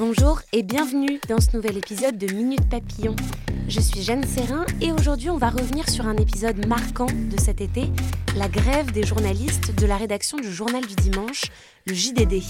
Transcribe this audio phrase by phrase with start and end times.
[0.00, 3.14] Bonjour et bienvenue dans ce nouvel épisode de Minute Papillon.
[3.68, 7.60] Je suis Jeanne Serrin et aujourd'hui on va revenir sur un épisode marquant de cet
[7.60, 7.82] été,
[8.34, 11.50] la grève des journalistes de la rédaction du journal du dimanche,
[11.86, 12.42] le JDD.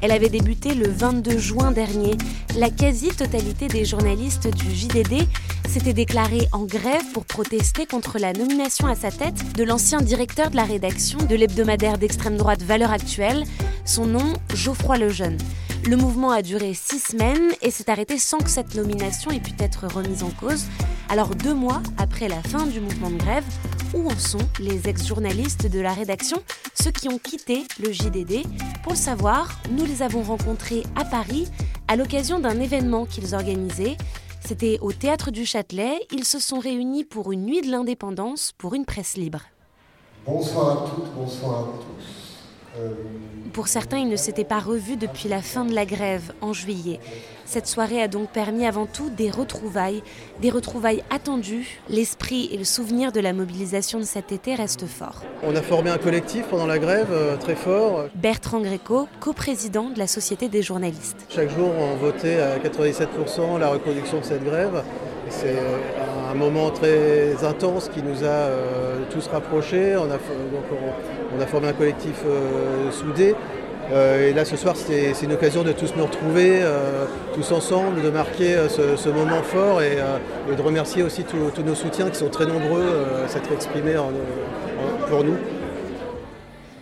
[0.00, 2.16] Elle avait débuté le 22 juin dernier.
[2.56, 5.26] La quasi-totalité des journalistes du JDD
[5.68, 10.50] s'était déclarée en grève pour protester contre la nomination à sa tête de l'ancien directeur
[10.50, 13.42] de la rédaction de l'hebdomadaire d'extrême droite Valeurs Actuelles,
[13.84, 15.38] son nom Geoffroy Lejeune.
[15.84, 19.52] Le mouvement a duré six semaines et s'est arrêté sans que cette nomination ait pu
[19.58, 20.64] être remise en cause.
[21.08, 23.44] Alors deux mois après la fin du mouvement de grève,
[23.92, 26.42] où en sont les ex-journalistes de la rédaction,
[26.74, 28.46] ceux qui ont quitté le JDD
[28.84, 31.48] Pour savoir, nous les avons rencontrés à Paris
[31.88, 33.96] à l'occasion d'un événement qu'ils organisaient.
[34.44, 36.00] C'était au Théâtre du Châtelet.
[36.12, 39.42] Ils se sont réunis pour une nuit de l'indépendance pour une presse libre.
[40.24, 42.31] Bonsoir à toutes, bonsoir à tous.
[43.52, 47.00] Pour certains, ils ne s'étaient pas revus depuis la fin de la grève en juillet.
[47.44, 50.02] Cette soirée a donc permis avant tout des retrouvailles,
[50.40, 51.80] des retrouvailles attendues.
[51.90, 55.22] L'esprit et le souvenir de la mobilisation de cet été restent forts.
[55.42, 58.06] On a formé un collectif pendant la grève euh, très fort.
[58.14, 61.26] Bertrand Gréco, coprésident de la Société des journalistes.
[61.28, 64.82] Chaque jour, on votait à 97% la reconduction de cette grève.
[65.28, 65.58] C'est
[66.32, 69.96] un moment très intense qui nous a euh, tous rapprochés.
[69.96, 73.34] On a, formé un collectif euh, soudé.
[73.92, 76.60] Euh, et là, ce soir, c'est une occasion de tous nous retrouver,
[77.34, 79.98] tous ensemble, de marquer ce, moment fort et,
[80.56, 82.84] de remercier aussi tous nos soutiens qui sont très nombreux
[83.24, 85.36] à s'être exprimés en- en- pour nous.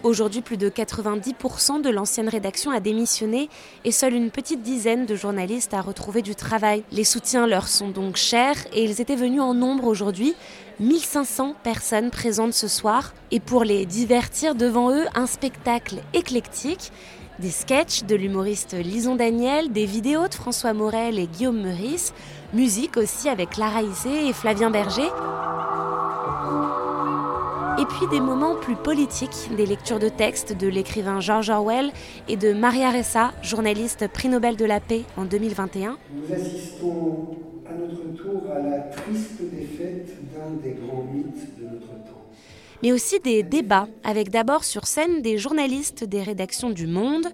[0.03, 3.51] Aujourd'hui, plus de 90% de l'ancienne rédaction a démissionné
[3.85, 6.85] et seule une petite dizaine de journalistes a retrouvé du travail.
[6.91, 10.35] Les soutiens leur sont donc chers et ils étaient venus en nombre aujourd'hui.
[10.81, 16.93] 1500 personnes présentes ce soir et pour les divertir devant eux, un spectacle éclectique.
[17.39, 22.15] Des sketchs de l'humoriste Lison Daniel, des vidéos de François Morel et Guillaume Meurice,
[22.55, 25.11] musique aussi avec Lara Issé et Flavien Berger.
[27.99, 31.91] Puis des moments plus politiques, des lectures de textes de l'écrivain George Orwell
[32.29, 35.99] et de Maria Ressa, journaliste prix Nobel de la paix en 2021.
[36.15, 37.29] Nous assistons
[37.69, 42.23] à notre tour à la triste défaite d'un des grands mythes de notre temps.
[42.83, 47.27] mais aussi des débats, avec d'abord sur scène des journalistes des rédactions du Monde,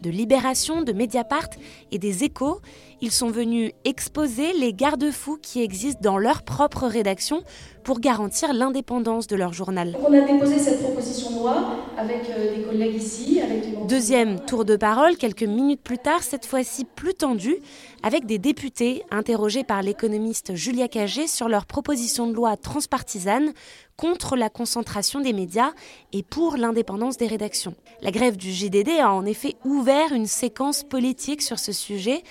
[0.00, 1.50] de Libération, de Mediapart
[1.92, 2.60] et des Échos.
[3.00, 7.42] Ils sont venus exposer les garde-fous qui existent dans leur propre rédaction
[7.82, 9.96] pour garantir l'indépendance de leur journal.
[10.00, 14.64] On a déposé cette proposition de loi avec euh, des collègues ici, avec Deuxième tour
[14.64, 17.56] de parole, quelques minutes plus tard, cette fois-ci plus tendu,
[18.02, 23.52] avec des députés interrogés par l'économiste Julia Cagé sur leur proposition de loi transpartisane
[23.96, 25.72] contre la concentration des médias
[26.12, 27.74] et pour l'indépendance des rédactions.
[28.00, 32.22] La grève du JDD a en effet ouvert une séquence politique sur ce sujet.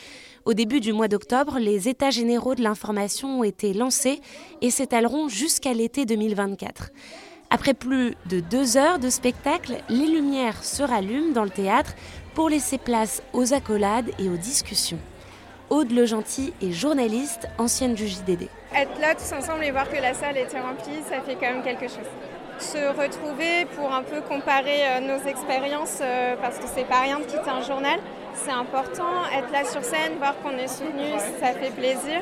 [0.46, 4.20] Au début du mois d'octobre, les États généraux de l'information ont été lancés
[4.62, 6.90] et s'étaleront jusqu'à l'été 2024.
[7.50, 11.94] Après plus de deux heures de spectacle, les lumières se rallument dans le théâtre
[12.34, 15.00] pour laisser place aux accolades et aux discussions.
[15.70, 18.50] Aude Le Gentil est journaliste, ancienne du JDD.
[18.76, 21.64] Être là tous ensemble et voir que la salle était remplie, ça fait quand même
[21.64, 22.10] quelque chose.
[22.60, 27.20] Se retrouver pour un peu comparer euh, nos expériences, euh, parce que c'est pas rien
[27.20, 28.00] de quitter un journal,
[28.36, 29.26] c'est important.
[29.36, 32.22] Être là sur scène, voir qu'on est soutenu, ça fait plaisir.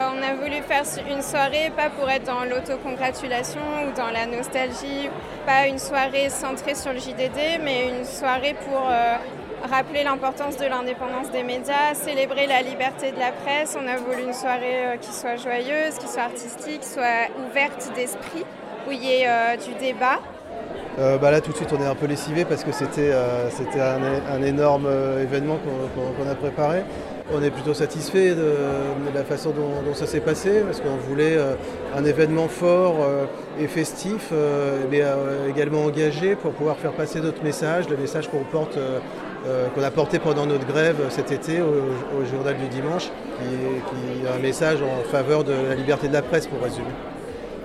[0.00, 5.10] On a voulu faire une soirée, pas pour être dans l'autocongratulation ou dans la nostalgie,
[5.44, 9.16] pas une soirée centrée sur le JDD, mais une soirée pour euh,
[9.68, 13.76] rappeler l'importance de l'indépendance des médias, célébrer la liberté de la presse.
[13.76, 18.44] On a voulu une soirée euh, qui soit joyeuse, qui soit artistique, soit ouverte d'esprit,
[18.86, 20.20] où il y ait euh, du débat.
[20.98, 23.48] Euh, bah là tout de suite on est un peu lessivé parce que c'était euh,
[24.28, 26.82] un, énorme euh, événement qu'on a préparé.
[27.32, 28.54] On est plutôt satisfait de,
[29.14, 31.36] la façon dont, ça s'est passé parce qu'on voulait
[31.94, 33.06] un événement fort
[33.60, 34.32] et festif
[34.90, 35.02] mais
[35.46, 38.78] également engagé pour pouvoir faire passer notre message, le message qu'on porte
[39.74, 44.38] qu'on a porté pendant notre grève cet été au, journal du dimanche, qui est un
[44.38, 46.88] message en faveur de la liberté de la presse pour résumer.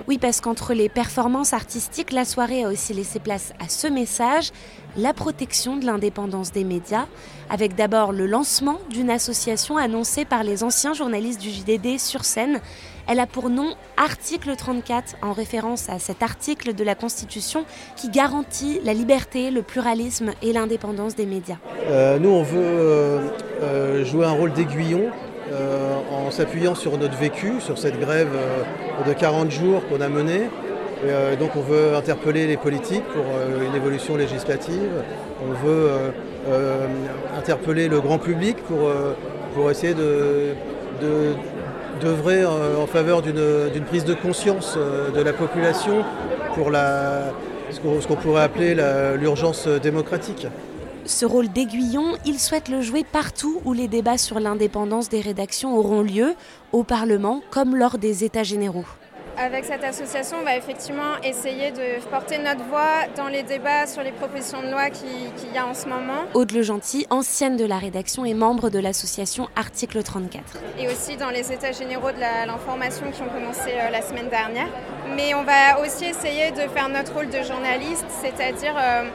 [0.07, 4.51] Oui, parce qu'entre les performances artistiques, la soirée a aussi laissé place à ce message,
[4.97, 7.05] la protection de l'indépendance des médias,
[7.49, 12.59] avec d'abord le lancement d'une association annoncée par les anciens journalistes du JDD sur scène.
[13.07, 17.63] Elle a pour nom Article 34, en référence à cet article de la Constitution
[17.95, 21.57] qui garantit la liberté, le pluralisme et l'indépendance des médias.
[21.87, 23.19] Euh, nous, on veut euh,
[23.61, 25.11] euh, jouer un rôle d'aiguillon
[26.11, 28.31] en s'appuyant sur notre vécu, sur cette grève
[29.07, 30.49] de 40 jours qu'on a menée.
[31.39, 33.23] donc on veut interpeller les politiques pour
[33.67, 34.91] une évolution législative.
[35.45, 35.89] On veut
[37.37, 38.89] interpeller le grand public pour,
[39.55, 40.53] pour essayer de,
[42.01, 44.77] d'œuvrer en faveur d'une prise de conscience
[45.13, 46.03] de la population
[46.55, 47.31] pour la,
[47.71, 48.75] ce qu'on pourrait appeler
[49.19, 50.47] l'urgence démocratique.
[51.05, 55.77] Ce rôle d'aiguillon, il souhaite le jouer partout où les débats sur l'indépendance des rédactions
[55.77, 56.33] auront lieu,
[56.71, 58.85] au Parlement comme lors des États généraux.
[59.37, 64.01] Avec cette association, on va effectivement essayer de porter notre voix dans les débats sur
[64.03, 66.25] les propositions de loi qu'il y a en ce moment.
[66.35, 70.59] Aude Le Gentil, ancienne de la rédaction et membre de l'association Article 34.
[70.79, 74.69] Et aussi dans les états généraux de l'information qui ont commencé euh, la semaine dernière.
[75.15, 78.75] Mais on va aussi essayer de faire notre rôle de journaliste, c'est-à-dire...
[78.77, 79.09] Euh,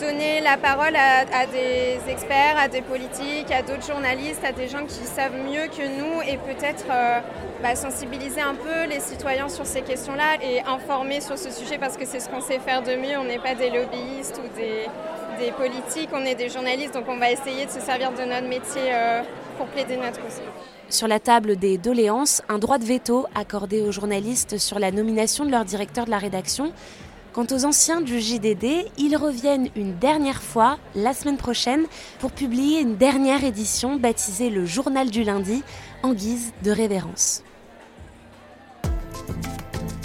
[0.00, 4.84] donner la parole à, des experts, à des politiques, à d'autres journalistes, à des gens
[4.86, 7.20] qui savent mieux que nous et peut-être euh,
[7.62, 11.96] bah, sensibiliser un peu les citoyens sur ces questions-là et informer sur ce sujet parce
[11.96, 13.18] que c'est ce qu'on sait faire de mieux.
[13.18, 14.88] On n'est pas des lobbyistes ou des,
[15.56, 18.82] politiques, on est des journalistes, donc on va essayer de se servir de notre métier
[18.92, 19.22] euh,
[19.56, 20.40] pour plaider notre cause.
[20.90, 25.46] Sur la table des doléances, un droit de veto accordé aux journalistes sur la nomination
[25.46, 26.72] de leur directeur de la rédaction
[27.32, 31.84] Quant aux anciens du JDD, ils reviennent une dernière fois la semaine prochaine
[32.18, 35.62] pour publier une dernière édition baptisée le Journal du lundi
[36.02, 37.44] en guise de révérence.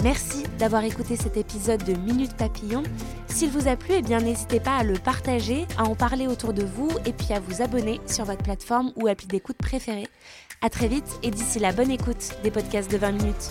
[0.04, 2.84] Merci d'avoir écouté cet épisode de Minute Papillon.
[3.26, 6.52] S'il vous a plu, eh bien n'hésitez pas à le partager, à en parler autour
[6.52, 10.06] de vous et puis à vous abonner sur votre plateforme ou appli d'écoute préférée.
[10.62, 13.50] A très vite et d'ici la bonne écoute des podcasts de 20 minutes.